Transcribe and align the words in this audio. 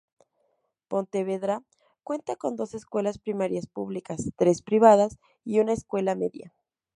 Pontevedra 0.87 1.63
cuenta 2.01 2.35
con 2.35 2.55
dos 2.55 2.73
escuelas 2.73 3.19
primarias 3.19 3.67
públicas, 3.67 4.31
tres 4.35 4.63
privadas 4.63 5.19
y 5.45 5.59
una 5.59 5.73
escuela 5.73 6.15
media. 6.15 6.55